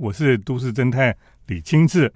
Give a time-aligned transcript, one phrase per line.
[0.00, 1.14] 我是都市侦探
[1.48, 2.10] 李清志。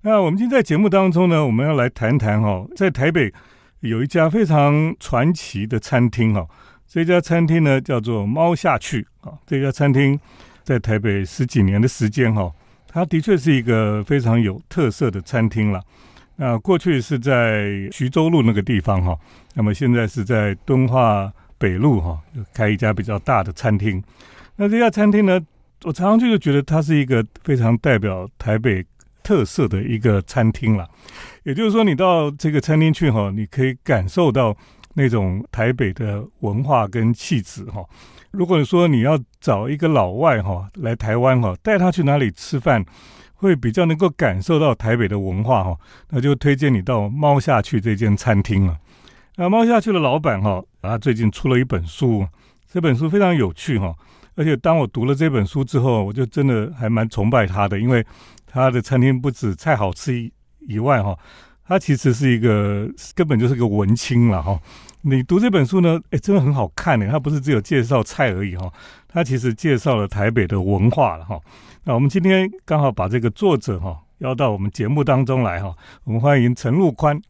[0.00, 3.32] 那我们今天在节目当中呢，我们要来谈谈哈，在台北
[3.78, 6.44] 有一家非常传奇的餐厅哈，
[6.88, 9.38] 这家餐厅呢叫做猫下去啊。
[9.46, 10.18] 这家餐厅
[10.64, 12.52] 在台北十几年的时间哈，
[12.88, 15.80] 它的确是一个非常有特色的餐厅了。
[16.34, 19.16] 那过去是在徐州路那个地方哈，
[19.54, 22.20] 那么现在是在敦化北路哈，
[22.52, 24.02] 开一家比较大的餐厅。
[24.56, 25.40] 那这家餐厅呢，
[25.84, 28.84] 我常常就觉得它是一个非常代表台北
[29.22, 30.88] 特色的一个餐厅了。
[31.42, 34.56] 也就是说，你到这个餐厅去哈，你可以感受到
[34.94, 37.84] 那种台北的文化跟气质哈。
[38.30, 42.84] 如果说你要找一个老外哈来台湾哈，带他去哪里吃饭，
[43.34, 45.76] 会比较能够感受到台北的文化哈，
[46.10, 48.78] 那就推荐你到猫下去这间餐厅了。
[49.36, 52.26] 那猫下去的老板哈，他最近出了一本书，
[52.70, 53.94] 这本书非常有趣哈。
[54.34, 58.04] 而且当我读了这本书之后，我就真的还蛮崇拜他的，因为
[58.46, 60.32] 他的餐厅不止菜好吃以
[60.68, 61.18] 以外，哈，
[61.66, 64.58] 他其实是一个根本就是个文青了，哈。
[65.02, 67.08] 你读这本书呢，哎，真的很好看呢。
[67.10, 68.72] 他不是只有介绍菜而已，哈，
[69.08, 71.38] 他其实介绍了台北的文化了，哈。
[71.84, 75.74] 那我们今天刚好把这个作者哈邀到我们节目当中来，哈，
[76.04, 77.20] 我们欢迎陈陆宽。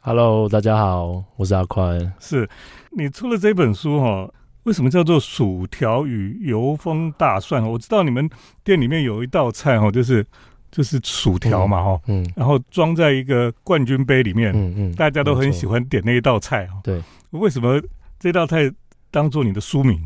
[0.00, 2.14] Hello，大家好，我是阿宽。
[2.20, 2.48] 是
[2.92, 4.30] 你出了这本书，哈。
[4.66, 7.64] 为什么叫做薯条与油封大蒜？
[7.64, 8.28] 我知道你们
[8.64, 10.26] 店里面有一道菜哦，就是
[10.72, 16.80] 就是薯条嘛哈，嗯，然后装在一个冠军杯里面，嗯嗯，大家都很喜欢点那一道菜哈。
[16.82, 17.00] 对，
[17.30, 17.80] 为什么
[18.18, 18.68] 这道菜
[19.12, 19.96] 当做你的书名？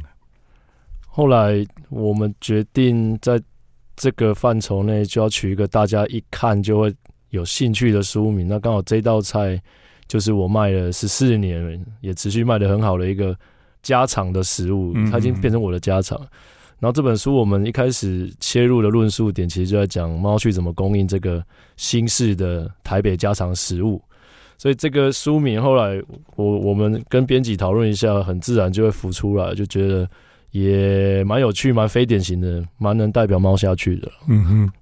[1.09, 3.41] 后来我们决定在
[3.97, 6.95] 这个范畴内就要取一个大家一看就会
[7.31, 8.47] 有兴趣的书名。
[8.47, 9.59] 那刚好这道菜
[10.07, 13.35] 就是我卖了十四年，也持续卖的很好的一个。
[13.83, 16.19] 家常的食物，它已经变成我的家常。
[16.79, 21.45] 然后这本书我们一开始切入的论述点，其实就在讲猫去怎么供应这个
[21.77, 24.01] 新式的台北家常食物。
[24.57, 26.03] 所以这个书名后来
[26.37, 30.09] 我我们跟编辑讨论一下，很自然就会浮出来，就觉得
[30.53, 34.11] 也蛮有趣、蛮非典型的，蛮能代表猫下去的。
[34.29, 34.73] 嗯哼，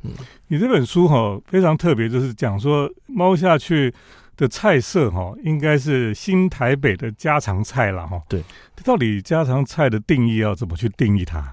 [0.46, 3.92] 你这本书哈非常特别，就是讲说猫下去。
[4.38, 8.22] 的菜色哈，应该是新台北的家常菜了哈。
[8.28, 8.40] 对，
[8.84, 11.44] 到底家常菜的定义要怎么去定义它？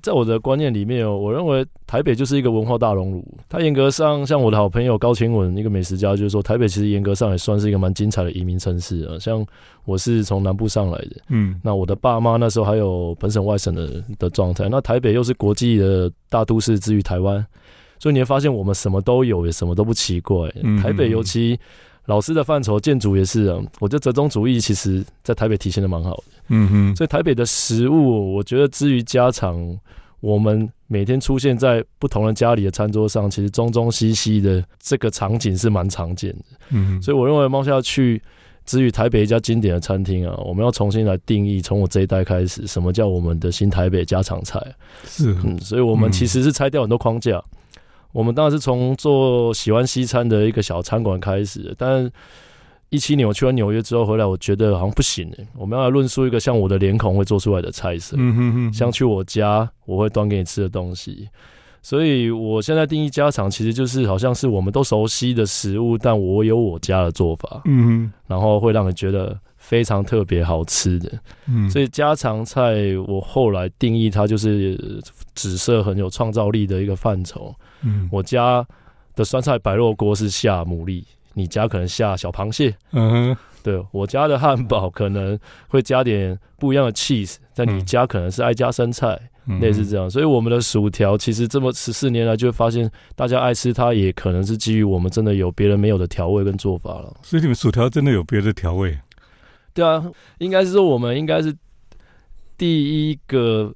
[0.00, 3.26] 在我的观念里面哦，我认为台北就是一个文化大熔炉。
[3.48, 9.18] 它严格上，像我的好朋友高清文，一个美食家，就是说台北其实严格上也算是一个蛮精彩的移民城市啊。
[9.18, 9.44] 像
[9.84, 14.68] 我是从南部上来的，嗯，那我的爸妈那时候还有本省外省的的状态。
[14.70, 17.44] 那台北又是国际的大都市之于台湾，
[17.98, 20.48] 所以你会发现我们什么都有，也什么都不奇怪。
[20.80, 21.58] 台北尤其。
[22.06, 23.60] 老师的范畴，建筑也是啊。
[23.80, 26.22] 我觉得折中主义其实在台北体现的蛮好的。
[26.48, 26.96] 嗯哼。
[26.96, 29.76] 所以台北的食物，我觉得之于家常，
[30.20, 36.44] 我们每天出现在不同的家里的餐桌上，其实中中西西的这个场景是蛮常见的。
[36.70, 37.02] 嗯。
[37.02, 38.22] 所以我认为猫下去，
[38.64, 44.60] 至于台北一家经典的餐厅啊，我们要重新来定义，从我这一代开始，什么叫我们的新台北家常菜？
[45.04, 45.36] 是。
[45.44, 45.58] 嗯。
[45.60, 47.42] 所以我们其实是拆掉很多框架。
[48.16, 52.10] 我们当然是从做喜欢西餐的一个小餐馆开始，但
[52.88, 55.46] 一七年我去完纽约之后回来，我觉得好像不行诶。
[55.54, 61.28] 我们要来论述一个像我的脸孔会做出来的菜色，嗯哼哼，像去我家我会端给你吃的东西。
[61.82, 71.10] 所以我现在定义家常，其实就是好像是我们都熟悉的食物，但我有我家的做法，嗯哼，然后会让你觉得非常特别好吃的。
[71.48, 72.76] 嗯，所以家常菜
[73.08, 75.02] 我后来定义它就是
[75.34, 77.52] 紫色很有创造力的一个范畴。
[77.82, 78.64] 嗯，我家
[79.16, 81.02] 的酸菜白肉锅是下牡蛎，
[81.34, 82.76] 你家可能下小螃蟹。
[82.92, 89.18] 嗯，对我家的汉堡可能会加点不一样的 cheese，在你家可能是爱加生菜，
[89.60, 90.08] 类似这样。
[90.08, 97.12] 所以我们的薯条其实这么十四年来就会发现，大家爱吃它也可能是基于我们真的有别人没有的调味跟做法了。
[97.24, 98.96] 所以你们薯条真的有别的调味？
[99.76, 100.02] 对啊，
[100.38, 101.54] 应该是说我们应该是
[102.58, 103.72] 第一个。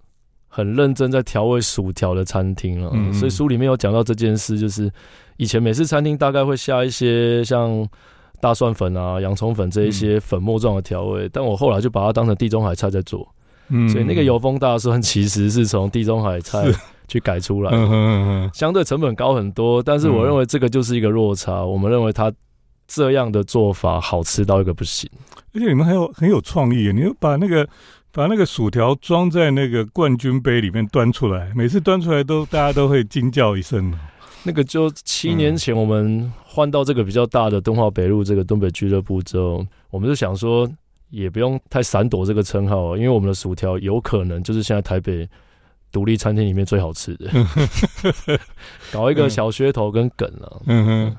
[0.53, 4.91] 很认真在调味薯条的餐厅了，所以书里面有讲到这件事，就是
[5.37, 7.88] 以前美式餐厅大概会下一些像
[8.41, 13.20] 大蒜粉啊、洋葱粉这一些粉末状的调味，但我后来就把它当成地中海菜在做，
[13.93, 16.67] 所以那个油封大蒜其实是从地中海菜
[17.06, 17.70] 去改出来，
[18.52, 22.31] 相对成本高很多，但是我认为这个就是一个落差，我们认为它
[22.90, 25.08] 这样的做法好吃到一个不行，
[25.54, 27.69] 而且你们还有很有创意，你把那个。
[28.12, 33.96] 把那个薯条装在那个冠军杯里面端出来，每次端出来都大家都会惊叫一声。
[34.42, 40.69] 那个就七年前我们换到这个比较大的敦化北路这个东北俱乐部之后，我们就想说
[41.10, 45.28] 也不用太闪躲这个称号，因为我们的薯条有可能就是现在台北
[45.92, 47.31] 独立餐厅里面最好吃的，
[48.90, 50.50] 搞一个小噱头跟梗啊。
[50.66, 51.16] 嗯哼，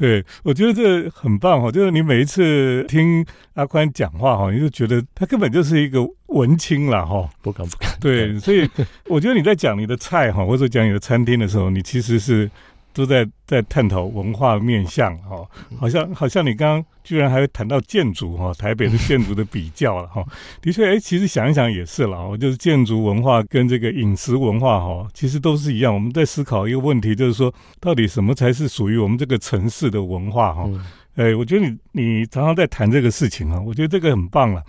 [0.00, 7.28] 对，我觉得这很棒哈，就是你每一次听阿宽讲话哈，你就觉得他根本就是一个文青了哈。
[7.42, 7.90] 不敢不敢。
[8.00, 8.66] 对，所以
[9.04, 12.50] 我觉得你在讲你的菜哈，或者讲你的餐厅的时候，你其实是。
[12.92, 15.48] 都在在探讨文化面向哈，
[15.78, 20.24] 好像好像你刚刚居然还谈到建筑哈，台北的建筑的比较了哈，
[20.60, 25.94] 的确哎，其实想一想也是了哦，就是建筑文化跟这个饮食文化哈，其实都是一样。
[25.94, 30.68] 我们在思考一个问题，就是说到底什么才是属于我们这个城市的文化哈？
[31.16, 34.62] 哎，我觉得你你常常在谈这个事情啊，我觉得这个很棒了。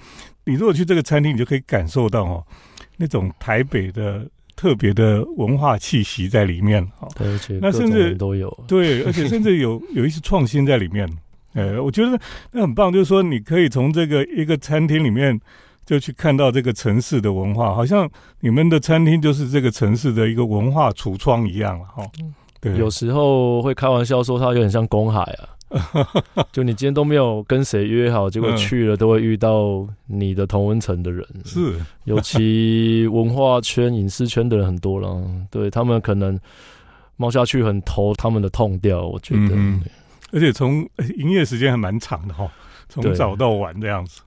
[0.46, 2.44] 你如果去这个餐厅，你就可以感受到哈，
[2.98, 4.28] 那种台北的。
[4.62, 11.10] 特别的文化气息在里面，哈，而且那甚至都有，对，而且 甚至有有一些创新在里面，
[11.56, 12.16] 呃，我觉得
[12.52, 15.40] 那很棒，就是说你可以从这个一个餐厅里面
[15.84, 18.08] 就去看到这个城市的文化，好像
[18.42, 22.06] 你们的餐厅就是这个城市的一个文化橱窗一样了，哈，
[22.60, 25.50] 对，有时候会开玩笑说它有点像公海啊。
[26.52, 36.40] 就你今天都没有跟谁约好，结果去了都会遇到你的同温层的人，是，尤其文化圈、影视圈的人很多了，对他们可能
[37.16, 39.56] 猫下去很投他们的痛调，我觉得，
[40.34, 40.88] 而且从
[41.18, 42.52] 营业时间还蛮长的哈，
[42.90, 44.22] 从早到晚这样子。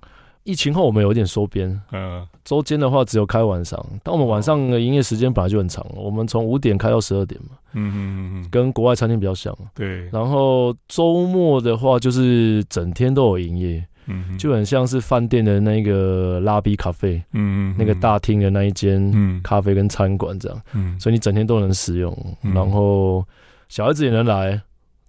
[0.45, 10.07] 疫情后我们有点收编，嗯，周间的话只有开晚上，但我们晚上的营业时间本来就很长，我们从五点开到十二点嘛，嗯嗯嗯，跟国外餐厅比较像，对。
[10.11, 23.25] 然后周末的话就是整天都有营业，嗯，就很像是饭店的那个拉比咖啡，嗯嗯，那个大厅的那一间咖啡跟餐馆这样，嗯，所以你整天都能使用，然后
[23.71, 24.61] 小孩子也能来，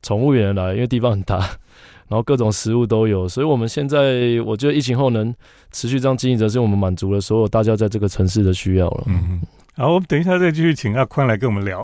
[0.02, 1.46] 宠物也能来，因为地方很大。
[2.08, 5.34] 然后各种食物都有，所以我们现在我觉得疫情后能
[5.72, 9.06] 持续这样经营着，是我们满足了所有大家在这个城市的需要了。
[9.08, 9.42] 嗯，
[9.76, 11.84] 好，我们等一下再继续请阿宽来跟我们聊。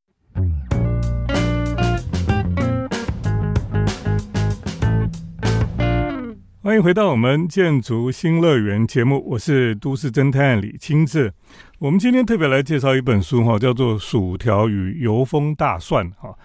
[6.62, 11.34] 欢迎回到我们建筑新乐园节目，我是都市侦探李清志。
[11.80, 16.36] 我们今天特别来介绍一本书哈，叫做《薯条与油封大蒜》哈。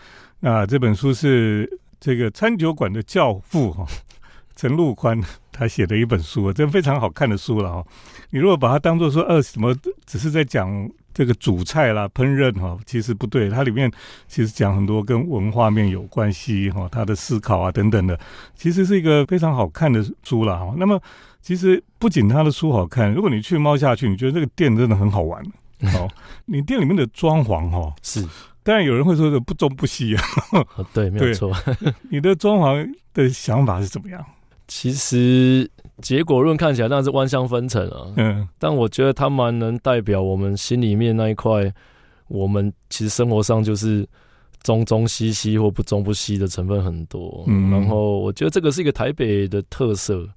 [0.41, 1.79] 那这本书是。
[2.01, 3.87] 这个餐酒馆的教父哈，
[4.57, 5.21] 陈陆宽
[5.53, 7.85] 他写的一本书，这非常好看的书了哈。
[8.31, 13.49] 你如果把它当做说呃什么，只是在讲这个煮菜啦、烹饪哈，其实不对。
[13.49, 13.91] 它里面
[14.29, 18.19] 其实讲很多跟文化面有关系哈，他的思考啊等等的，
[18.55, 20.75] 其实是一个非常好看的书了哈。
[20.77, 21.01] 那么
[21.41, 25.43] 其实不仅他的书好看，如果你去猫下去，你觉得这个店真的很好玩。
[25.93, 26.09] 好，
[26.45, 28.27] 你店里面的装潢哈是。
[28.67, 30.23] 当然有人会说的不中不西啊，
[30.93, 31.53] 对，没有错。
[32.11, 34.27] 你的装潢的想法是怎么样？
[34.67, 35.71] 其实
[36.03, 38.13] 结果论看起来那是万象纷呈啊。
[38.17, 41.73] 嗯，但我觉得它蛮能代表我们心里面那一块。
[42.27, 44.05] 我们其实生活上就是
[44.65, 47.45] 中中西西或不中不西的成分很多。
[47.47, 50.29] 嗯，然后我觉得这个是一个台北的特色。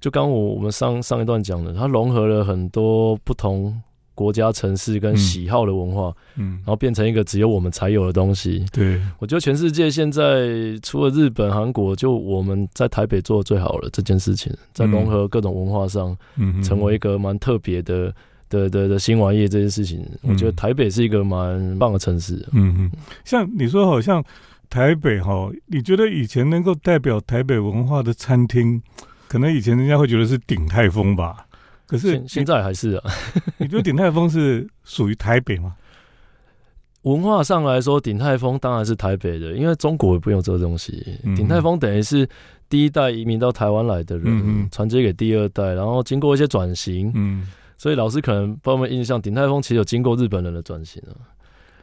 [0.00, 3.82] 就刚我我们上上一段讲的，它融合了很多不同。
[4.20, 8.62] 国家、城市跟喜好的文化，嗯，然后变成一个只有我们才有的东西。
[8.70, 13.88] 对，我觉得全世界现在除了日本、韩国，就我们在台北做的最好了。
[13.90, 18.14] 这件事情在融合各种文化上，嗯，成为一个蛮特别的
[18.50, 19.48] 的的的新玩意。
[19.48, 22.46] 这件事情，我觉得台北是一个蛮棒的城市。
[22.52, 22.90] 嗯嗯，
[23.24, 24.22] 像你说，好像
[24.68, 28.82] 台北哈，你觉得以前能够代表台北文化的餐厅，
[29.28, 31.46] 可能以前人家会觉得是鼎泰丰吧。
[31.90, 33.10] 可是现在还是啊？
[33.58, 35.74] 你觉得鼎泰丰是属于台北吗？
[37.02, 41.04] 文化上来说，鼎泰丰当然是台北的，因为中国也不用这个东西。
[41.34, 42.28] 鼎泰丰等于是
[42.68, 47.10] 第一代移民到台湾来的人，传接给第二代，然后经过一些转型。
[47.16, 51.18] 嗯，所以老师可能帮我们印象，鼎泰丰其实有经过日本人的转型啊。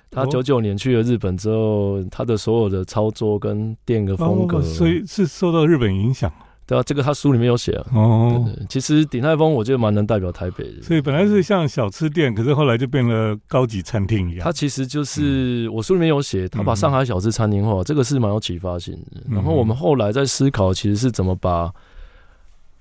[0.10, 6.32] 他九九年去了日本之后，他的所有的操作跟店的风格，所以是受到日本影响。
[6.68, 7.86] 对啊，这个他书里面有写啊。
[7.94, 10.84] 哦，其实鼎泰丰我觉得蛮能代表台北的。
[10.84, 14.44] 所以本来是像小吃店，可是后来就变了高级餐厅一样。
[14.44, 19.22] 他其实就是我书里面有写，他把上海小吃餐厅化，这个是蛮有启发性的。
[19.30, 21.74] 然后我们后来在思考，其实是怎么把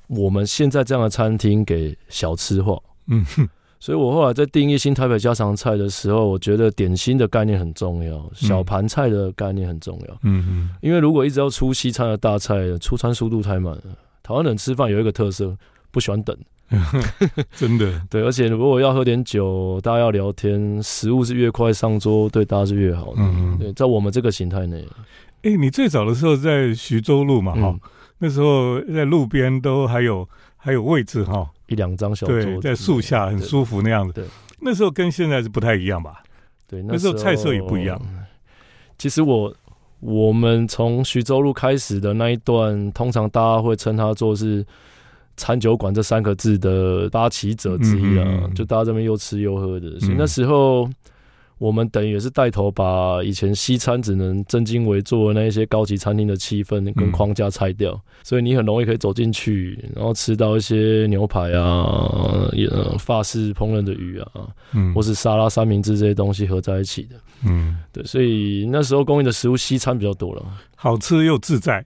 [0.08, 2.76] 我们现在这样的餐厅给小吃化。
[3.06, 3.24] 嗯。
[3.86, 10.14] 所以我后来在定义新台北家常菜的时候，我觉得点心的概念很重要，小盘菜的概念很重要。
[10.24, 13.82] 嗯嗯，因为如果一直要出西餐的大菜，出餐速度太慢了。
[14.24, 15.56] 台湾人吃饭有一个特色，
[15.92, 16.36] 不喜欢等。
[17.54, 23.18] 真的， 对，而且如果要喝点酒，大家要聊天，食物是越快上桌，对大家是越好的。
[23.18, 24.84] 嗯嗯，对，在我们这个形态内，
[25.42, 27.78] 哎，你最早的时候在徐州路嘛，哈，
[28.18, 31.48] 那时候在路边都还有还有位置哈。
[31.68, 34.12] 一两张小桌，在树下很舒服那样子。
[34.12, 34.24] 对，
[34.60, 36.22] 那时候跟现在是不太一样吧？
[36.68, 38.00] 对，那时候菜色也不一样。
[38.98, 39.54] 其实我
[40.00, 44.64] 我们从徐州路开始的那一段，通常大家会称它做是
[45.36, 50.88] 餐酒馆这三个字的八旗者之一啊，就大家这边又吃又喝的，所以那时候。
[51.58, 62.50] 我们等于也是带头把以前西餐只能正襟危坐的那一些高级餐厅的气氛跟框架拆掉，所以你很容易可以走进去，然后吃到一些牛排啊、
[62.98, 64.28] 法式烹饪的鱼啊，
[64.74, 70.44] 嗯，或是沙拉、三明治这些东西合在一起的，嗯，对，所以那时候供应的食物西餐比较多了，
[70.74, 71.82] 好吃又自在，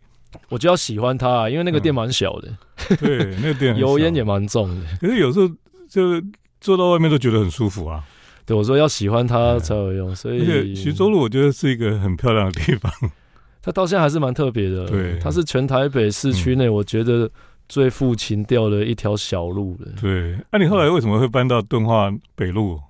[0.48, 2.48] 我就要喜欢它，因为那个店蛮小的，
[2.96, 5.48] 对，那个店 油烟也蛮重的，可是有时候
[5.88, 6.20] 就
[6.60, 8.04] 坐到外面都觉得很舒服啊。
[8.50, 12.92] 对，我说要喜欢它才有用，所以徐州路我觉得是一个很漂亮的地方，
[13.62, 14.86] 它到现在还是蛮特别的。
[14.86, 17.30] 对，它是全台北市区内我觉得
[17.68, 19.92] 最富情调的一条小路了。
[20.00, 22.80] 对，那你后来为什么会搬到敦化北路？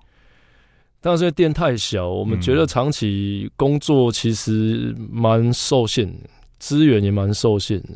[1.03, 6.11] 当然是店太小，我们觉得长期工作其实蛮受限，
[6.59, 7.89] 资源也蛮受限的。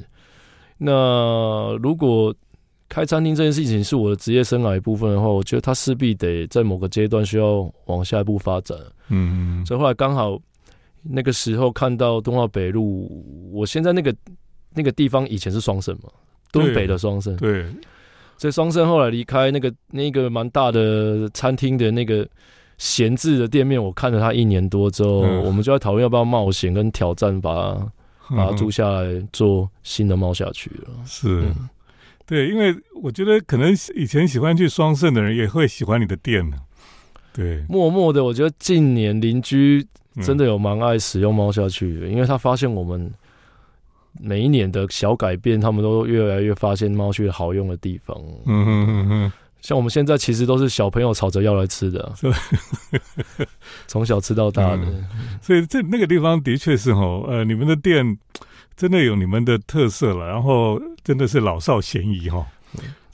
[0.77, 2.35] 那如果
[2.89, 8.79] 开餐厅这件事情是我的职业生涯一部分的话，我觉得他势必得在某个阶段需要往下一步发展。
[9.09, 10.39] 嗯，所以后来刚好
[11.03, 14.15] 那个时候看到东华北路，我现在那个
[14.75, 16.11] 那个地方以前是双盛嘛，
[16.53, 17.37] 东北的双盛。
[17.37, 17.67] 对，
[18.39, 22.27] 所以双盛后来离开那个那个蛮大的餐厅的那个
[22.79, 27.93] 闲置的店面，我看了他一年多之后，我们就在讨论要不要冒险跟挑战，把它
[28.37, 30.91] 把它租下来做新的冒下去了。
[31.05, 31.45] 是。
[32.27, 36.57] 对，因为我觉得可能以前喜欢去双盛的人也会喜欢你的店呢。
[37.35, 39.87] 对，默默的，我觉得近年邻居
[40.23, 43.13] 真的有蛮爱使用猫下去的，因为他发现我们
[44.19, 48.17] 每一年的小改变，他们都越来越发现猫去好用的地方。
[48.47, 52.15] 嗯嗯嗯嗯，像我们现在其实都是小朋友吵着要来吃的，
[53.87, 54.87] 从小吃到大的，
[55.43, 58.17] 所以这那个地方的确是哦，呃，你们的店。
[58.77, 62.47] 真的有你们的特色了，然后真的是老少咸宜哈。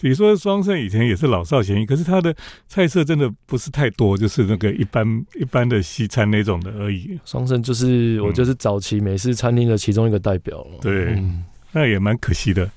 [0.01, 2.35] 比如说双盛以前也是老少咸宜，可是它的
[2.67, 5.07] 菜色真的不是太多，就是那个一般
[5.39, 7.21] 一般的西餐那种的而已。
[7.27, 10.79] 双盛就是我就是早期美式餐厅的其中一个代表了。
[10.81, 11.23] 对，
[11.73, 12.71] 那也蛮可惜的。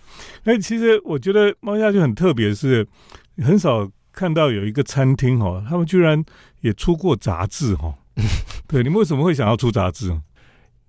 [0.44, 2.86] 那其实我觉得猫下去很特别，是
[3.38, 6.22] 很少看到有一个餐厅哈，他们居然
[6.60, 7.96] 也出过杂志哈。
[8.68, 10.14] 对，你们为什么会想要出杂志？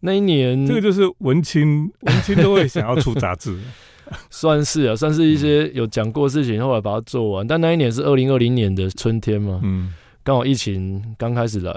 [0.06, 3.58] 那一年，这个就是文青， 文青都会想要出杂志，
[4.28, 7.46] 算是啊，算是一些有讲过事情，后来把它做完。
[7.46, 11.72] 但那一年是二零二零年的春天嘛，嗯，刚好疫情刚开始来，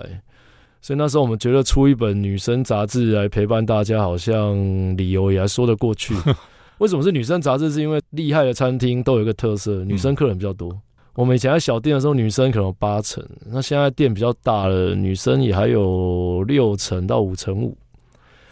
[0.81, 4.57] 所以那时候我们觉得出一本女生杂志来陪伴大家，好像
[4.97, 6.13] 理由也还说得过去。
[6.79, 7.71] 为什么是女生杂志？
[7.71, 10.69] 是因为厉害的餐厅都有一个特色，女生客人比较多。
[11.15, 17.75] 我们以前在小店的时候，女生可能有八成，那现在店比较大了，女生也还有六成到五成五。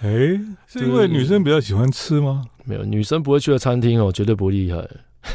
[0.06, 2.46] 哎，是因为女生比较喜欢吃吗？
[2.64, 4.78] 没有，女生不会去的餐厅哦，绝对不厉害。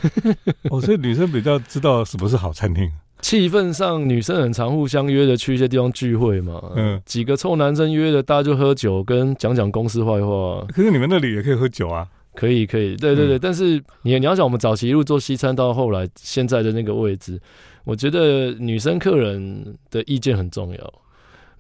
[0.71, 2.89] 哦，所以女生比较知道什么是好餐厅。
[3.21, 6.63] 气氛上，女生很常互相约着去一些地方聚会嘛。
[6.77, 10.65] 嗯，几个臭男生约着，大家就喝酒跟讲讲公司坏话。
[10.69, 12.07] 可是你们那里也可以喝酒啊？
[12.37, 12.97] 可以，可以。
[12.97, 17.41] 对对对，但是你你要想，我们早期一路做西餐，到后来现在的那个位置，
[17.85, 20.95] 我觉得女生客人的意见很重要。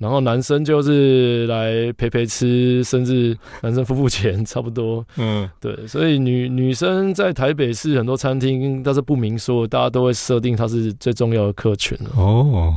[0.00, 5.06] 然后男生就是来陪陪吃，甚至男生付付钱， 差不多。
[5.18, 12.74] 嗯，对，所以女女生在台北市很多餐厅，但是不明说，大家都会设定她是最重要的客群哦，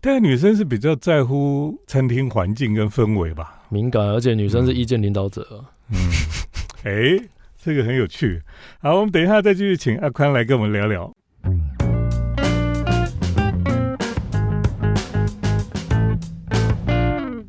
[0.00, 5.46] 但是女生是比较在乎餐厅环境跟氛围吧，敏感，而且女生是意见领导者。
[5.90, 5.98] 嗯，
[6.84, 7.22] 哎，
[7.62, 8.40] 这个很有趣。
[8.80, 11.12] 好，我们等一下再继续请阿宽来跟我们聊聊。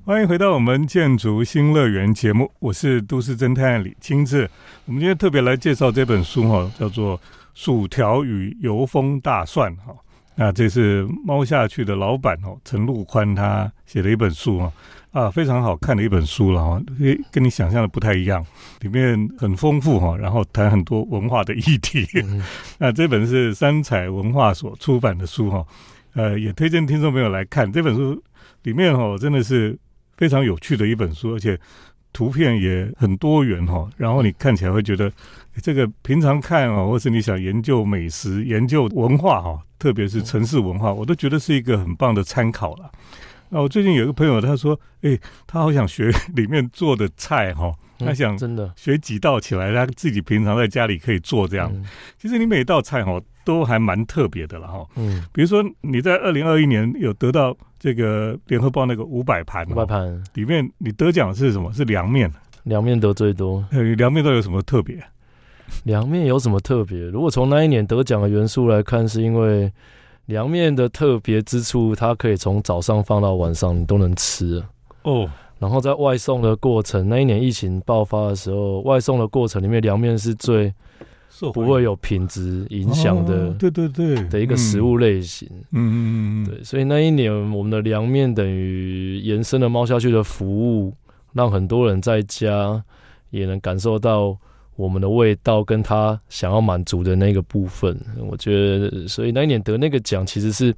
[0.05, 4.49] 欢迎回到我们建筑新乐园节目，我是都市侦探李清志。
[4.85, 7.17] 我们今天特别来介绍这本书哈，叫做
[7.53, 9.95] 《薯条与油封大蒜》哈。
[10.35, 14.73] 那这是猫下去的老板哦，陈陆宽他写的一本书啊，
[15.13, 18.45] 啊，非常好看的一本书了哈，跟跟你想象的不太一样，
[18.81, 22.05] 里面很丰富哈，然后谈很多文化的议题。
[22.77, 25.65] 那这本是三彩文化所出版的书哈，
[26.15, 28.21] 呃，也推荐听众朋友来看这本书，
[28.63, 29.79] 里面哦真的是。
[30.23, 31.59] 非常有趣的一本书，而且
[32.13, 33.89] 图片也很多元哈。
[33.97, 35.11] 然后你看起来会觉得，
[35.61, 42.89] 这个平常看啊，或是你想研究美食、研究文化哈，特别是城市文化，我都觉得是一个很棒的参考了。
[43.49, 51.69] 那我最近有一个朋友，他说：“哎，他好想学里面做的菜哈，他想真的学几道起来，他自己平常在家里可以做这样。
[52.17, 54.87] 其实你每道菜哈，都还蛮特别的了哈。
[54.95, 61.69] 嗯，比如说你在二零二一年有得到这个联合报那个五百盘，五百盘里面你得奖的是什么？
[61.73, 62.31] 是凉面。
[62.63, 64.97] 凉面得最多，呃，凉面都有什么特别？
[65.83, 66.97] 凉面有什么特别？
[66.97, 69.69] 如果从那一年得奖的元素来看，是因为
[70.27, 74.63] 凉面的特别之处，它可以从早上放到晚上，你都能吃
[75.01, 75.29] 哦。
[75.59, 80.73] 然后在外送的过程，那一年疫情爆发的时候，外送的过程里面，凉面是最
[81.51, 85.47] 不会有品质影响的，对对对的一个食物类型。
[85.71, 90.93] 嗯嗯嗯嗯，对，所以那一年我们的凉面等于延伸了猫下去的服务。
[91.35, 92.79] 让很多人在家
[93.31, 94.37] 也能感受到
[94.75, 97.99] 我们的味道，跟他想要满足的那个部分。
[98.29, 100.71] 我觉得，所以那一年得那个奖，其实是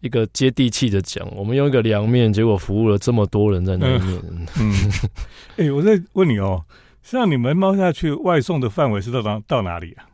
[0.00, 1.30] 一个接地气的奖。
[1.36, 4.22] 我们用一个凉面，结果服务了这么多人在那一面。
[4.58, 4.72] 嗯，
[5.58, 6.64] 哎，我在问你哦，
[7.04, 10.08] 像你们猫下去外送的范围是到哪到哪里啊？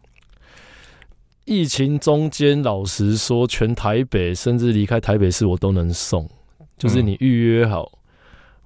[1.44, 6.28] 疫情中间，老实说，全台北甚至离开台北市，我都能送，
[6.76, 7.92] 就是你预约好。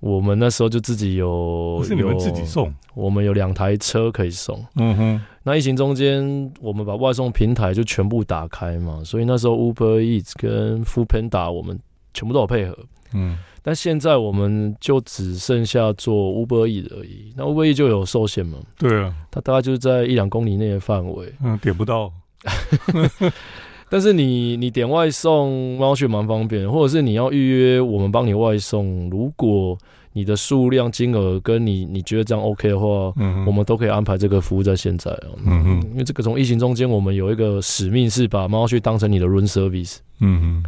[0.00, 2.72] 我们那时候就自己有，是你们自己送。
[2.94, 4.64] 我们有两台车可以送。
[4.76, 5.22] 嗯哼。
[5.42, 11.78] 那疫情中间，我们把外送平台就全部打开嘛，所以那时候 Uber Eats 跟 Food Panda 我们
[12.14, 12.78] 全部都有配合。
[13.12, 13.36] 嗯。
[13.66, 17.32] 但现在我们就只剩下做 Uber Eats 而已。
[17.34, 18.58] 那 Uber Eats 就有受限嘛？
[18.76, 19.14] 对啊。
[19.30, 21.32] 它大概就是在一两公里内的范围。
[21.42, 22.12] 嗯，点不到。
[23.88, 29.78] 但是你你点外送猫血蛮方便，或者是你要预约我们帮你外送，如果
[30.12, 40.64] 你的数量金额跟你你觉得这样 OK 的话，嗯，我们都可以安排这个服务在现在哦，嗯嗯，因为这个从疫情中间，我们有一个使命是把猫血当成你的 room service，嗯嗯。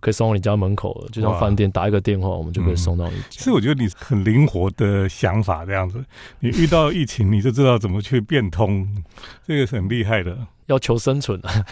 [0.00, 3.26] 可以送到你家门口了，就像饭店打一个电话，我们就可以送到你家。
[3.30, 6.04] 其实我觉得你很灵活的想法，这样子，
[6.40, 8.86] 你遇到疫情你就知道怎么去变通，
[9.46, 10.36] 这个是很厉害的。
[10.66, 11.64] 要求生存啊！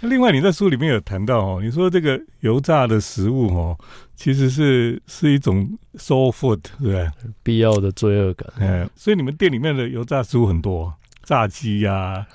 [0.00, 3.78] 另外，你在书里面有谈到哦，你说这个油炸的食物哦，
[4.16, 7.08] 其实是是一种 soul food，对不对？
[7.44, 8.52] 必要的罪恶感。
[8.58, 10.92] 嗯，所以你们店里面的油炸食物很多，
[11.22, 12.26] 炸鸡呀。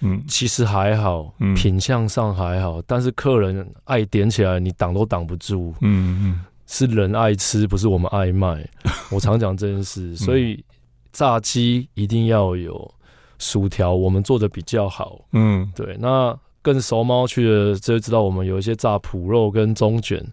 [0.00, 5.74] 嗯，其实还好，品相上还好，但是客人爱点起来，你挡都挡不住。
[5.80, 8.68] 嗯嗯，是人爱吃，不是我们爱卖。
[9.10, 10.64] 我常讲这件事，所以
[11.12, 12.94] 炸鸡一定要有
[13.38, 15.20] 薯条，我们做的比较好。
[15.32, 15.96] 嗯，对。
[15.98, 20.24] 那更熟猫去的就知道，我们有一些炸脯肉跟中卷，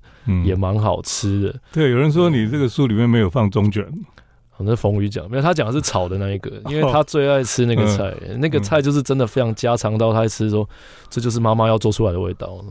[0.43, 1.59] 也蛮好吃的。
[1.71, 3.87] 对，有人说你这个书里面没有放中卷。
[4.59, 10.67] 那冯宇讲，没有他讲的是炒的那一个，因为他最爱吃那个菜，那个菜就是真的非常家常到他吃说，
[11.09, 12.63] 这就是妈妈要做出来的味道。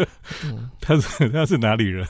[0.80, 2.06] 他是他是哪里人？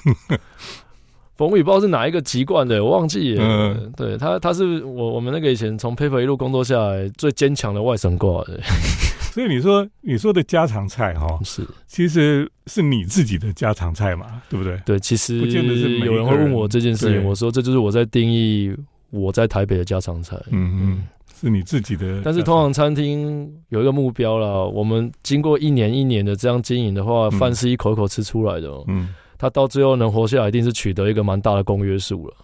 [1.40, 3.90] 冯宇不知道是哪一个籍贯的，我忘记了。
[3.96, 8.60] 对他，他是我我们那个以前从 paper 一路工作下来最坚强的外省挂的。
[9.32, 14.78] 所以你说你说的家常菜哈，是其实是你自己的家常菜嘛，对不对？
[14.84, 18.76] 对，其实不见得是有人会问我这件事情，我说这就是我在定义
[19.08, 20.36] 我在台北的家常菜。
[20.50, 21.08] 嗯嗯，
[21.40, 22.20] 是你自己的。
[22.22, 28.68] 但是通常餐厅有一个目标啦，我们经过一年一年的这样经营的话，饭是一口一口吃出来的。
[28.88, 29.08] 嗯，
[29.40, 32.34] 他到最后能活下来，一定是取得一个蛮大的公约数了。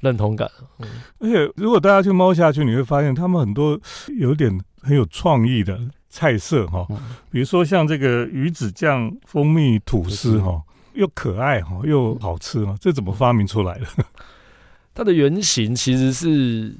[0.00, 0.50] 认同感。
[1.20, 3.80] 而且如果大家去猫下去，你会发现他们很多
[4.18, 4.60] 有点。
[4.84, 6.84] 很有创意的菜色哈，
[7.30, 10.60] 比如说像这个鱼子酱蜂蜜吐司哈，
[10.94, 13.86] 又可爱哈，又好吃哈，这怎么发明出来的？
[14.92, 16.74] 它的原型其实是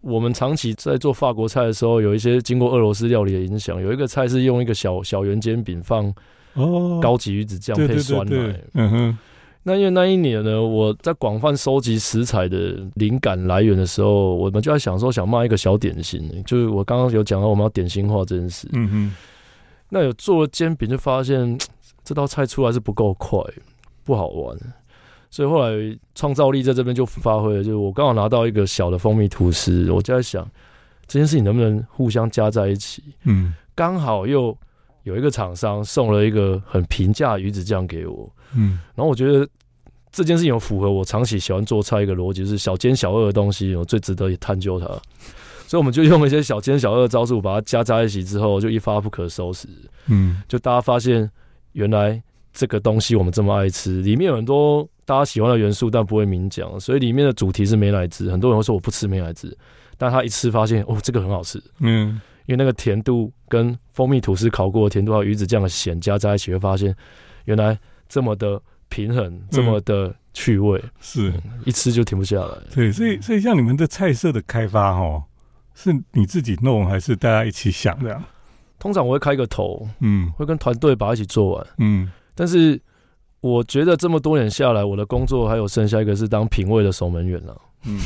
[0.00, 3.82] 我们长期在做法国菜的时候，有一些经过俄罗斯料理的影响。
[3.82, 6.14] 有一个菜是用一个小小圆煎饼放
[6.58, 9.18] 哦高级鱼子酱配酸奶，嗯哼。
[9.64, 18.66] 那因为那一年呢，我在广泛收集食材的灵感来源的时候，我们就在想说，想卖一个小点心，就是我刚刚有讲到我们要点心化这件事。
[18.72, 19.14] 嗯哼。
[19.90, 21.58] 那有做了煎饼，就发现
[22.02, 23.38] 这道菜出来是不够快，
[24.04, 24.56] 不好玩，
[25.28, 27.62] 所以后来创造力在这边就发挥了。
[27.62, 30.48] 就是我刚好拿到一个小的蜂蜜吐司，我就在想
[31.06, 33.02] 这件事情能不能互相加在一起。
[33.24, 33.54] 嗯。
[33.74, 34.56] 刚好又
[35.08, 38.30] 有一个厂商送了一个很平价鱼子酱给我。
[38.54, 38.78] 嗯。
[38.94, 39.48] 然后我觉得。
[40.10, 44.86] 这件事情有符合我长期喜欢做菜一个逻辑，就是小奸小恶的东西，我最值得探究它。
[45.66, 49.68] 所以我们就用一些小奸小恶的招数，把它加在一起之后，就一发不可收拾。
[50.06, 51.30] 嗯，就大家发现
[51.72, 52.20] 原来
[52.54, 56.80] 这个东西我们这么爱吃，里面有很多大家喜欢的元素，但不会明讲。
[56.80, 59.56] 所以里面的主题是美乃滋，很多人会说我不吃美乃滋，
[59.98, 61.62] 但他一吃发现哦，这个很好吃。
[61.80, 62.18] 嗯，
[62.48, 66.92] 因为那个甜度跟蜂蜜吐司烤过的甜度还有鱼子酱的咸加在一起，会发现
[67.44, 68.60] 原来这么的。
[68.90, 71.30] 平衡这么的趣味，是
[71.66, 72.56] 一吃就停不下来。
[72.74, 75.22] 对，所以所以像你们的菜色的开发，哦，
[75.74, 78.18] 是你自己弄还是大家一起想的？
[78.78, 81.66] 通常我会开个头，嗯会跟团队把它一起做完。
[81.76, 82.80] 嗯但是
[83.42, 87.54] 我觉得这么多年下来，我的工作还有剩下一个是当品味的守门员了。
[87.84, 87.98] 嗯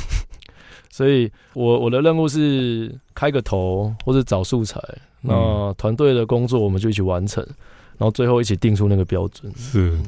[0.93, 4.79] 所以我我的任务是开个头或者找素材，
[5.23, 7.43] 那团队的工作我们就一起完成，
[7.97, 9.51] 然后最后一起定出那个标准。
[9.57, 9.99] 是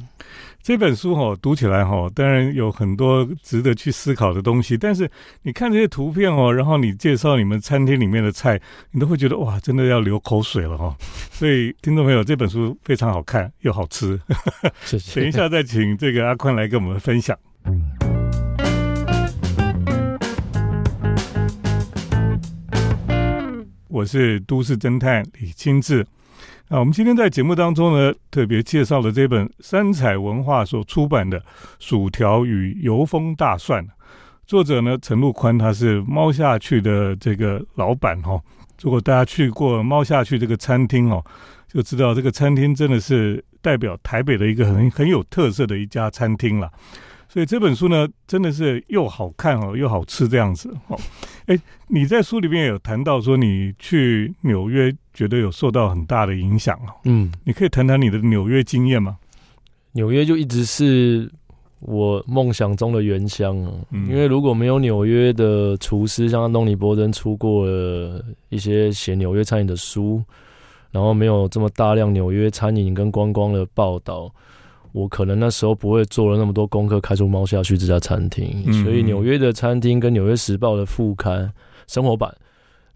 [0.62, 4.76] 这本书哈、读起来哈、当然有很多值得去思考的东西。
[4.76, 5.10] 但是
[5.42, 10.94] 你看这些图片哦，然后你介绍你们餐厅里面的菜，你都会觉得哇，真的要流口水了哈、
[11.32, 14.20] 所以听众朋友，这本书非常好看又好吃。
[14.84, 15.20] 谢谢。
[15.20, 17.38] 等一下再请这个阿宽来跟我们分享。
[23.94, 26.04] 我是都市侦探李清志。
[26.66, 31.38] 那，我们今天在节目当中呢，特别介绍了这本三彩文化所出版的
[31.78, 33.84] 《薯条与油封大蒜》，
[34.48, 38.42] 作者呢陈陆宽，他是猫下去的这个老板、哦。
[38.82, 41.24] 如果大家去过猫下去这个餐厅哦，
[41.68, 46.68] 就知道这个餐厅真的是代表台北的一个很很有特色的一家餐厅了。
[47.28, 50.98] 所以这本书呢，真的是又好看哦，又好吃这样子哦。
[51.46, 51.58] 哎，
[51.88, 56.94] 你在书里面有谈到说你去纽约，觉得有受到很大的影响哦。
[57.04, 59.18] 嗯，你可以谈谈你的纽约经验吗？
[59.92, 61.30] 纽约就一直是
[61.80, 63.72] 我梦想中的原乡啊。
[63.90, 70.22] 嗯因为如果没有纽约的厨师，像安东尼波登出过了一些写纽约餐饮的书，
[70.92, 74.32] 然后没有这么大量纽约餐饮跟观光的报道，
[74.94, 78.62] 我可能那时候不会做了那么多功课，开出猫下去这家餐厅。
[78.64, 81.52] 嗯所以纽约的餐厅跟《纽约时报》的副刊
[81.88, 82.32] 生活版。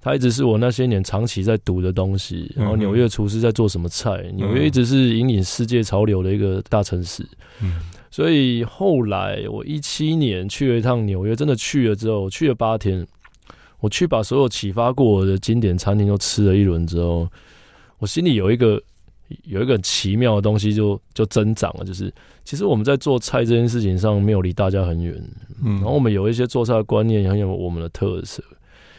[0.01, 7.27] 它一直是我那些年长期在读的东西，然后纽约厨师在做什么菜，纽约一直是引领世界潮流的一个大城市。
[7.61, 13.05] 嗯所以后来我一七年去了一趟纽约，真的去了之后，去了八天，
[13.81, 17.29] 我去把所有启发过我的经典餐厅都吃了一轮之后，
[17.99, 18.81] 我心里有一个
[19.45, 22.13] 有一个很奇妙的东西就就增长了，就是
[22.45, 25.15] 其实我们在做菜这件事情上没有离大家很远，
[25.65, 28.43] 嗯然后我们有一些做菜的观念很有我们的特色，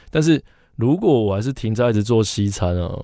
[0.09, 0.41] 但是
[0.75, 2.97] 如果我还是停在一直做西餐啊，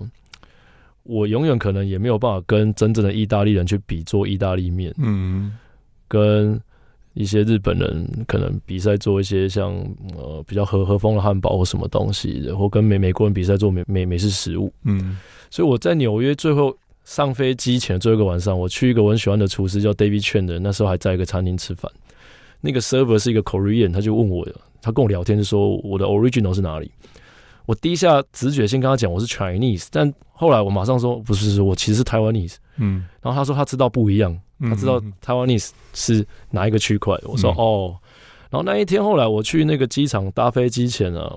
[1.03, 4.93] 我永远可能也没有办法跟真正的意大利人去比做意大利面。
[4.97, 5.57] 嗯
[6.07, 6.61] 跟
[7.15, 9.73] 一些日本人可能比赛做一些像
[10.15, 14.71] 呃比较和和风的汉堡或什么东西然后跟美美国人比赛做美美美式食物。
[14.83, 15.17] 嗯
[15.49, 21.89] 所以我在纽约最后上飞机前的最后一个晚上，我去一个我很喜欢的厨师叫 David Chen 的，那时候还在一个餐厅吃饭。
[22.61, 24.45] 那个 server 是一个 Korean，他就问我，
[24.81, 26.91] 他跟我聊天就说我的 original 是哪里。
[27.67, 32.55] 我第一下直觉先跟他讲我是 Chinese，但后来我马上说不是，是我其实是 Taiwanese。
[32.77, 37.15] 嗯，然后他说他知道不一样，嗯他知道 Taiwanese 是哪一个区块。
[37.23, 37.95] 我说、嗯哦，
[38.49, 41.35] 然后那一天后来我去那个机场搭飞机前啊，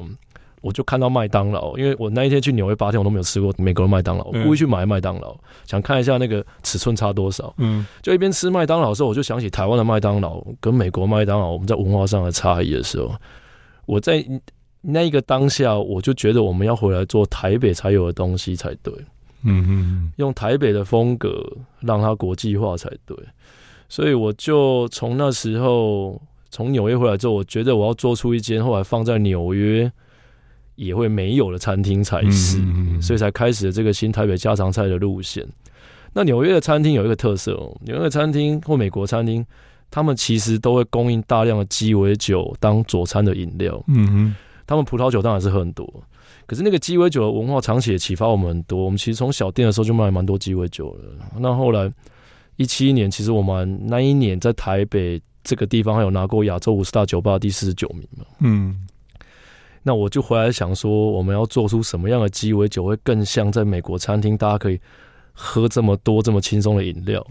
[0.60, 7.54] 我就看到麦当劳，因为我那一天去纽约八天我都没有吃过美国的麦当劳，我嗯故意去买麦当劳，想看一下那个尺寸差多少。
[7.58, 13.14] 嗯就一边吃麦当劳的时候，我就想起台湾的麦当劳跟美国麦当劳我们在文化上的差异的时候，
[13.86, 14.24] 我在
[14.80, 18.92] 那一个当下，我就觉得我们要回来做台北才有的东西才对。
[19.44, 21.44] 嗯嗯用台北的风格
[21.80, 23.16] 让它国际化才对。
[23.88, 29.90] 所以我就从那时候从纽约回来之后，我觉得我要做出一间后来放在纽约
[30.78, 35.44] 也会没有的餐厅才是，嗯所以才开始了这个新台北家常菜的路线。
[36.12, 39.44] 那纽约的餐厅有一个特色哦，纽约的餐厅或美国餐厅，
[39.90, 43.82] 他们其实都会供应大量的鸡尾酒当佐餐的饮料。
[43.88, 44.34] 嗯
[44.66, 45.84] 他们葡萄酒当然是喝很多，
[46.46, 48.84] 可是那个鸡尾酒的文化长期也启发我们很多。
[48.84, 51.26] 我们其实从小店的时候就卖蛮多鸡尾酒了。
[51.38, 51.90] 那后来
[52.56, 58.24] 一七年，其实我们那一年在台北这个地方还有拿过亚洲五十大酒吧第四十九名嘛。
[58.40, 58.86] 嗯
[59.82, 64.80] 那我就回来想说，我们要做出什么样的鸡尾酒会更像在美国餐厅大家可以
[65.32, 67.24] 喝这么多这么轻松的饮料？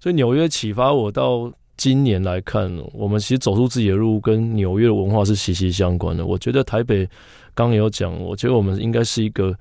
[0.00, 6.24] 所以纽约启发我到今年来看，我们其实走出自己的路，跟纽约的文化是息息相关的。
[6.26, 7.06] 我觉得台北
[7.54, 9.56] 刚刚有讲，我觉得我们应该是一个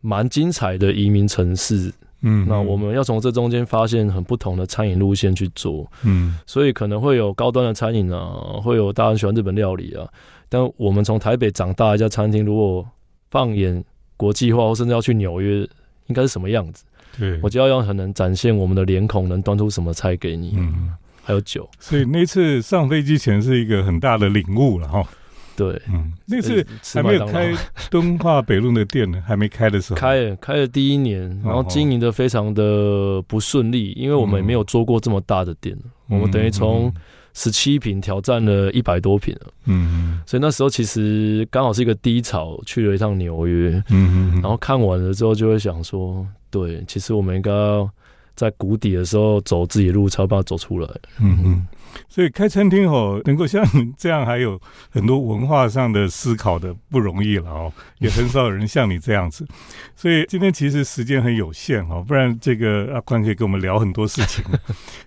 [0.00, 1.92] 蛮精彩的移民城市。
[2.24, 10.08] 嗯，那我们要从这中间发现很不同的餐饮路线去做，嗯所以可能会有高端的餐饮啊，会有大家很喜欢日本料理啊。
[10.52, 12.86] 但我们从台北长大一家餐厅，如果
[13.30, 13.82] 放眼
[14.18, 15.66] 国际化，或甚至要去纽约，
[16.08, 16.84] 应该是什么样子？
[17.18, 21.66] 对，我就要用很能展现我们的脸孔，能端出什么菜给你，嗯，还有酒。
[21.80, 25.02] 所以那次上飞机前是一个很大的领悟了哈。
[25.56, 26.62] 对，嗯，那次
[26.92, 27.50] 还没有开
[27.90, 35.74] 敦化北路的店呢， 还没开的时候，开了开了第一年，然后经营的非常的不顺利，因为我们也没有做过这么大的店，
[36.08, 36.92] 我们等于从
[37.34, 39.52] 十七平挑战了一百多平了。
[39.64, 40.20] 嗯。
[40.26, 47.90] 所以那时候其实刚好是一个低潮，去了一趟纽约，嗯嗯，然后看完了之后就会想说，对，其实我们应该要
[48.34, 50.88] 在谷底的时候走自己的路，才有办法走出来。
[51.20, 51.66] 嗯嗯，
[52.08, 59.46] 所以开餐厅哦，能够像你这样，还有很多文化上的思考的不容易了哦，也很少有人像你这样子。
[59.94, 64.44] 所以今天其实时间很有限哦，不然这个阿宽可以跟我们聊很多事情。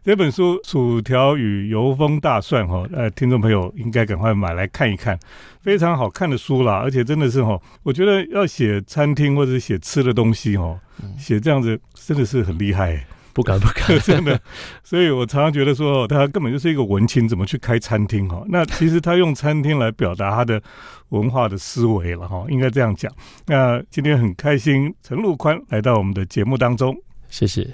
[0.03, 5.19] 这本书《薯条与油封大蒜》哈，呃，听众朋友应该赶快买来看一看，
[5.61, 10.79] 非常好看的书啦，而且真的是哈，我觉得要写餐厅或者写吃的东西哦，
[11.17, 13.05] 写这样子真的是很厉害。
[13.35, 14.39] 不敢 不敢，真的，
[14.81, 18.41] 所以我常常觉得说，他根本就是一个文青，怎么去开餐厅哈？
[18.47, 20.61] 那其实他用餐厅来表达他的
[21.09, 23.11] 文化的思维了哈，应该这样讲。
[23.47, 26.95] 那今天很开心，陈陆宽来到我们的节目当中，
[27.27, 27.67] 谢谢，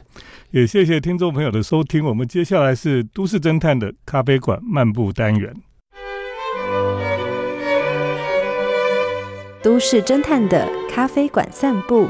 [0.50, 2.04] 也谢谢听众朋友的收听。
[2.04, 5.56] 我们接下来是都市侦探的咖啡馆漫步单元，
[9.62, 12.10] 都市侦探的咖啡馆散步。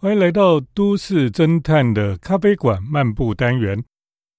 [0.00, 3.82] 欢迎来到都市侦探的咖啡馆漫步单元。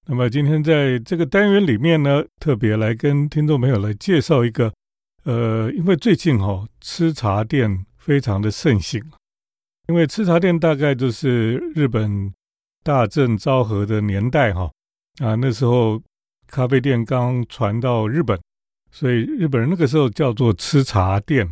[0.08, 4.74] 那么今天在这个单元里面呢，特别来跟听众朋友来介绍一个，
[5.26, 9.04] 呃，因为最近哈、哦、吃茶店非常的盛行，
[9.90, 12.34] 因为吃茶店大概就是日本
[12.82, 14.72] 大正昭和的年代哈、
[15.22, 16.02] 啊，那时候
[16.48, 18.40] 咖啡店刚传到日本，
[18.92, 21.52] 所以日本人那个时候叫做吃茶店。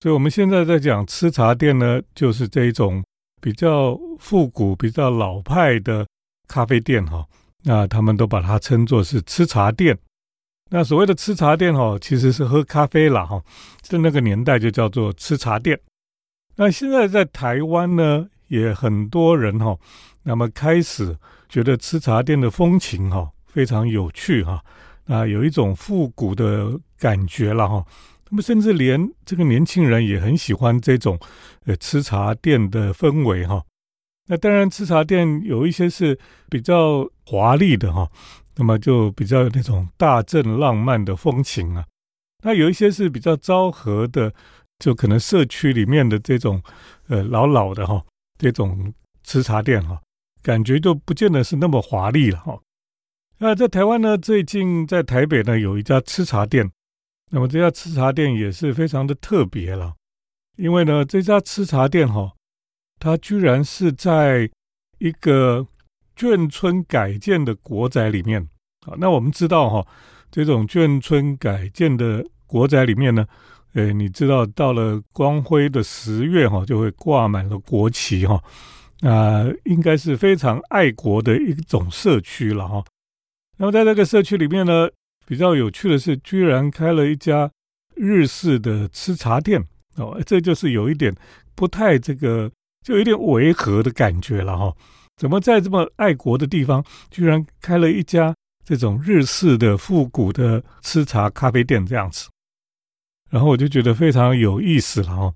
[0.00, 3.02] 所以我们现在在讲吃茶店呢，就是这一种。
[3.40, 6.06] 比较复古、比较老派的
[6.46, 7.26] 咖啡店哈，
[7.64, 9.98] 那他们都把它称作是吃茶店。
[10.70, 13.42] 那所谓的吃茶店哈，其实是喝咖啡啦哈，
[13.80, 15.78] 在那个年代就叫做吃茶店。
[16.56, 19.76] 那现在在台湾呢，也很多人哈，
[20.22, 21.16] 那么开始
[21.48, 24.62] 觉得吃茶店的风情哈非常有趣哈，
[25.06, 27.84] 啊，有一种复古的感觉了哈。
[28.30, 31.18] 那么，甚至连这个年轻人也很喜欢这种，
[31.66, 33.62] 呃，吃茶店的氛围哈。
[34.28, 36.16] 那当然，吃茶店有一些是
[36.48, 38.08] 比较华丽的哈，
[38.56, 41.84] 那么就比较那种大正浪漫的风情啊。
[42.44, 44.32] 那有一些是比较昭和的，
[44.78, 46.62] 就可能社区里面的这种，
[47.08, 48.00] 呃，老老的哈，
[48.38, 50.00] 这种吃茶店哈，
[50.40, 52.60] 感觉就不见得是那么华丽了哈。
[53.38, 56.70] 那在台湾呢，最近在台北呢有一家吃茶店。
[57.30, 59.94] 那么这家吃茶店也是非常的特别了，
[60.56, 62.32] 因为呢，这家吃茶店哈，
[62.98, 64.50] 它居然是在
[64.98, 65.66] 一个
[66.16, 68.42] 眷村改建的国宅里面
[68.86, 68.94] 啊。
[68.98, 69.86] 那我们知道哈，
[70.30, 73.24] 这种眷村改建的国宅里面呢，
[73.74, 78.42] 呃，你知道到了光辉的十月哈，就会挂满了国旗哈，
[79.02, 82.84] 啊，应该是非常爱国的一种社区了哈。
[83.56, 84.88] 那么在这个社区里面呢，
[85.30, 87.48] 比较有趣的是，居然开了一家
[87.94, 89.64] 日式的吃茶店
[89.94, 91.14] 哦，这就是有一点
[91.54, 92.50] 不太这个，
[92.84, 94.74] 就有点违和的感觉了哈。
[95.16, 102.28] 怎么在这么爱国的地方，居然开了一家这种日式的复古的吃茶咖啡店这样子？
[103.30, 105.32] 然后我就觉得非常有意思了哈，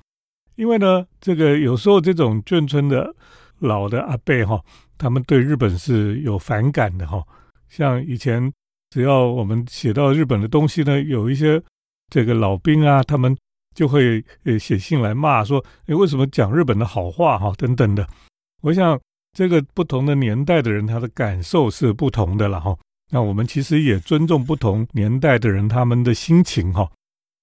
[0.57, 3.14] 因为呢，这个有时候这种眷村的
[3.61, 4.61] 老的阿伯哈，
[4.98, 7.22] 他们对日本是有反感的哈，
[7.68, 8.52] 像以前。
[8.94, 11.61] 只要我们写到日本的东西呢，有一些
[12.12, 13.37] 这个老兵啊，他们
[13.74, 18.09] 就会呃写信来骂说，诶，为什么讲日本的好话哈等等的。
[18.62, 18.96] 我想
[19.37, 22.78] 这个不同的年代的人，他的感受是不同的了哈。
[23.11, 26.88] 那我们其实也尊重不同年代的人他们的心情哈。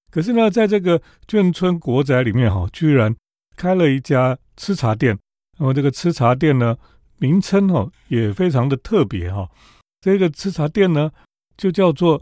[0.09, 3.13] 可是呢，在这个眷村国宅里面哈，居然
[3.57, 5.19] 开了一家吃茶店，
[5.59, 6.77] 那么这个吃茶店呢，
[7.17, 9.49] 名称哈也非常的特别哈。
[9.99, 11.11] 这个吃茶店呢。
[11.61, 12.19] 就叫做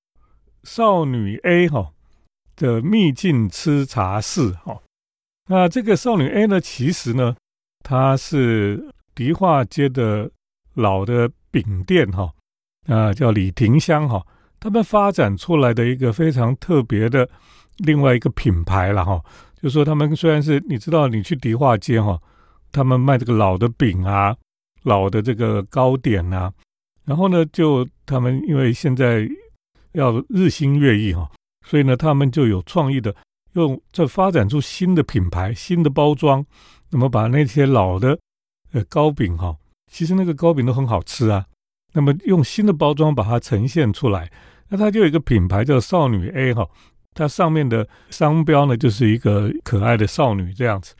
[0.64, 1.94] 少女 A 哈
[2.58, 4.82] 的秘境吃茶室哈。
[5.48, 7.38] 那这个少女 A 呢，其实呢，
[7.82, 10.30] 它是迪化街的
[10.74, 12.34] 老的饼店哈，
[12.88, 14.28] 啊叫李亭香哈，
[14.60, 17.30] 他们发展出来的一个非常特别的
[17.78, 19.24] 另外一个品牌了哈。
[19.62, 22.22] 就说他们虽然是你知道，你去迪化街哈，
[22.74, 24.36] 他们卖这个老的饼啊，
[24.84, 26.52] 老的这个糕点啊。
[27.10, 29.28] 然后呢，就他们因为现在
[29.94, 31.28] 要日新月异哈，
[31.66, 33.16] 所以呢，他们就有创意的
[33.54, 36.46] 用在发展出新的品牌、新的包装，
[36.92, 38.16] 那么把那些老的
[38.74, 39.58] 呃糕饼哈，
[39.92, 41.44] 其实那个糕饼都很好吃啊，
[41.94, 44.32] 那么用新的包装把它呈现出来，
[44.68, 46.70] 那它就有一个品牌叫少女 A 哈，
[47.16, 50.94] 它上面的商标呢就是一个可爱的少女这样子，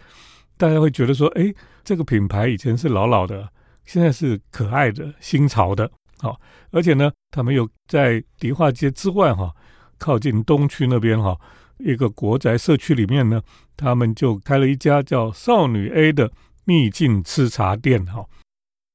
[0.58, 3.48] 大家会觉得说，哎，这个品牌以前是老老的，
[3.86, 6.40] 现在是可爱的、新潮的，好，
[6.72, 9.54] 而且呢，他们又在迪化街之外哈，
[9.98, 11.40] 靠近东区那边哈，
[11.78, 13.42] 一个国宅社区里面呢，
[13.76, 16.32] 他们就开了一家叫少女 A 的
[16.66, 18.26] 秘境吃茶店哈，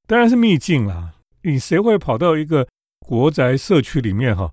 [0.07, 2.69] 当然是秘境啦，你谁会跑到一个
[3.01, 4.53] 国宅社区里面哈，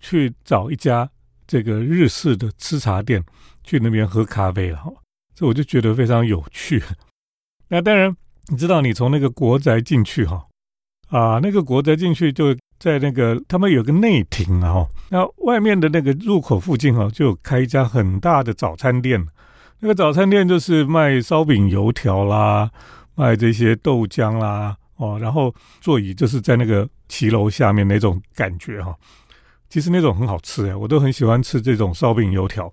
[0.00, 1.10] 去找一家
[1.46, 3.24] 这个日式的吃茶店？
[3.62, 4.90] 去那边喝咖啡了哈，
[5.34, 6.82] 这我就觉得非常有趣。
[7.68, 8.16] 那当然，
[8.48, 10.46] 你知道，你从那个国宅进去哈，
[11.10, 19.26] 啊，那个国宅进去就在那个他们有个内庭啊，那外面的那个入口附近哈，就开一家很大的早餐店。
[19.80, 22.70] 那个早餐店就是卖烧饼、油条啦，
[23.14, 28.94] 卖这些豆浆啦，哦，然后座椅就是在那个骑楼下面那种感觉哈。
[29.68, 32.72] 其实那种很好吃哎，我都很喜欢吃这种烧饼、油条。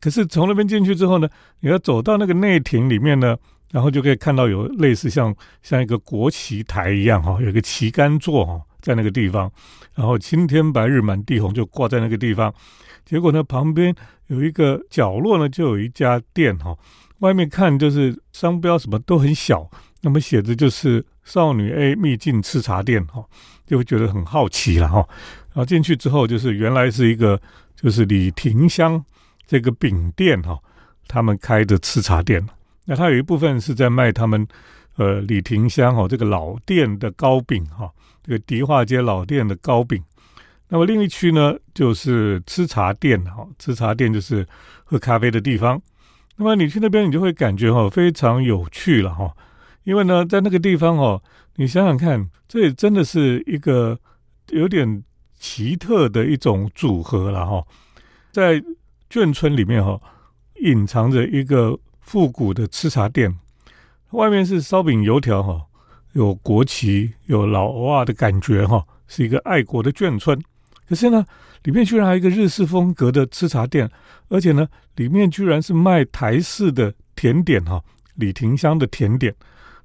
[0.00, 1.28] 可是从那边进去之后呢，
[1.60, 3.36] 你要走到那个内庭里面呢，
[3.70, 9.50] 然后就可以看到有类似像像一个国旗台一样哈，有一个旗杆座哈，在那个地方，
[9.94, 12.52] 然后青天白日满地红就挂在那个地方。
[13.04, 13.94] 结果呢，旁边
[14.26, 16.76] 有一个角落呢，就有一家店哈，
[17.18, 19.70] 外面看就是商标什么都很小，
[20.02, 23.24] 那么写着就是少女 A 秘境吃茶店哈，
[23.66, 25.06] 就会觉得很好奇了哈。
[25.48, 27.40] 然后进去之后，就是原来是一个
[27.74, 29.04] 就是李廷香。
[29.48, 30.58] 这个饼店哈，
[31.06, 32.44] 他们开的吃茶店，
[32.86, 34.48] 那它有一部分是在卖他们
[34.96, 37.90] 呃李廷香哈这个老店的糕饼哈，
[38.22, 40.02] 这个迪化街老店的糕饼。
[40.68, 44.46] 那么另一区呢，就是吃茶店哈，吃茶店就是
[44.84, 45.80] 喝咖啡的地方。
[46.36, 49.32] 那么你去那边，你就会感觉哈非常有趣了哈，
[49.84, 51.22] 因为呢，在那个地方哦，
[51.56, 53.98] 你想想看，这也真的是一个
[54.48, 55.04] 有点
[55.38, 57.64] 奇特的一种组合了哈，
[58.32, 58.62] 在。
[59.08, 59.98] 眷村里面哈，
[60.56, 63.36] 隐藏着一个复古的吃茶店，
[64.10, 65.66] 外面是烧饼油条哈，
[66.12, 70.40] 有国旗，有老外的感觉哈，是一个爱国的眷村。
[70.88, 71.26] 可是呢，
[71.64, 73.90] 里面居然还有一个日式风格的吃茶店，
[74.28, 77.82] 而且呢，里面居然是卖台式的甜点哈，
[78.14, 79.34] 李廷香的甜点。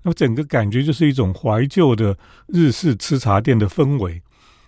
[0.04, 4.22] 那么整个感觉就是一种怀旧的日式吃茶店的氛围。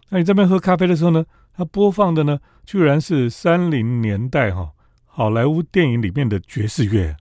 [0.10, 1.24] 那你这边喝咖啡的时候呢？
[1.56, 4.72] 它播放的呢，居然是三零年代哈
[5.06, 7.16] 好莱坞电影里面的爵士乐，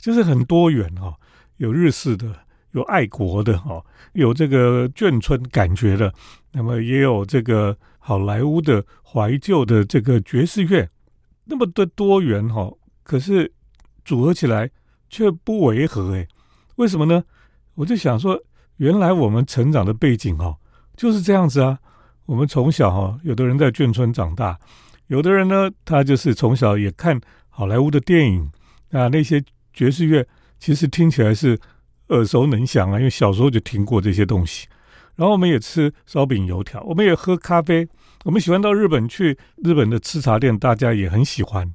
[0.00, 1.14] 就是很多元哈，
[1.58, 2.34] 有日式的，
[2.72, 3.84] 有爱国的哈，
[4.14, 6.12] 有这个眷村感觉的，
[6.52, 10.88] 那么也有这个好莱坞的怀旧的这个爵士乐，
[11.44, 13.52] 那么的多元哈，可是
[14.04, 14.70] 组合起来
[15.08, 16.26] 却不违和诶，
[16.76, 17.22] 为什么呢？
[17.74, 18.40] 我就想说，
[18.76, 20.56] 原来我们成长的背景哈
[20.96, 21.78] 就是这样子啊。
[22.26, 24.58] 我们从小哈，有的人在眷村长大，
[25.08, 28.50] 有的人呢，他就是从小也看好莱坞的电影
[28.92, 29.42] 啊，那些
[29.80, 30.26] 爵士乐
[30.58, 31.58] 其实听起来是
[32.08, 34.68] 耳熟能详啊，因为小时候就听过这些东西。
[35.16, 37.88] 然后我们也吃烧饼油条，我们也喝咖啡，
[38.26, 41.72] 我们喜欢到日本去日本的吃茶店，大家也很喜欢。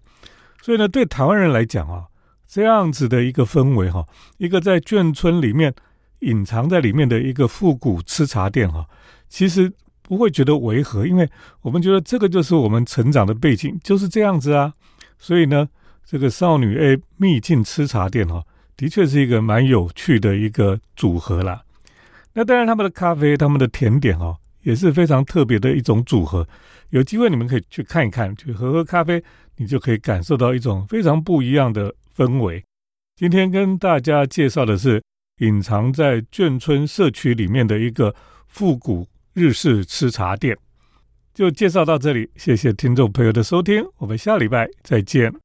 [0.61, 2.05] 所以呢，对台湾人来讲啊，
[2.47, 4.05] 这样子的一个氛围哈，
[4.37, 5.73] 一个在眷村里面
[6.19, 8.85] 隐藏在里面的一个复古吃茶店哈，
[9.27, 9.73] 其实。
[10.07, 11.27] 不会觉得违和，因为
[11.61, 14.71] 我们觉得这个就是我们成长的背景，就是这样子啊。
[15.17, 15.67] 所以呢，
[16.05, 18.43] 这个少女 A 秘境吃茶店哈，
[18.77, 21.63] 的确是一个蛮有趣的一个组合啦。
[22.33, 26.47] 那当然，他们的咖啡、他们的甜点哈，也是非常特别的一种组合。
[26.89, 29.23] 有机会你们可以去看一看，去喝喝咖啡，
[29.57, 32.63] 你就可以感受到一种非常不一样的氛围。
[33.15, 35.01] 今天跟大家介绍的是
[35.39, 38.13] 隐藏在眷村社区里面的一个
[38.47, 39.07] 复古。
[39.35, 40.57] 日式吃茶店
[41.33, 45.44] 就介绍到这里，谢谢听众朋友的收听，我们下礼拜再见。